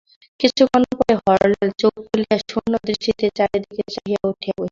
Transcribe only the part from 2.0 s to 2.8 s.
খুলিয়া শূন্য